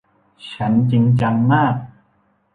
[0.51, 1.75] ฉันจริงจังมาก